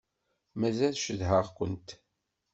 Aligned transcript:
Mazal 0.59 0.95
cedhaɣ-kent. 1.01 1.89